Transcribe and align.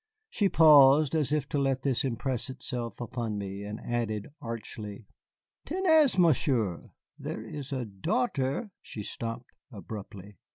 She 0.31 0.49
paused, 0.49 1.13
as 1.13 1.31
if 1.31 1.47
to 1.49 1.59
let 1.59 1.83
this 1.83 2.03
impress 2.03 2.49
itself 2.49 2.99
upon 2.99 3.37
me, 3.37 3.63
and 3.63 3.79
added 3.81 4.29
archly, 4.41 5.05
"Tenez, 5.63 6.17
Monsieur, 6.17 6.89
there 7.19 7.43
is 7.43 7.71
a 7.71 7.85
daughter" 7.85 8.71
She 8.81 9.03
stopped 9.03 9.51
abruptly. 9.71 10.39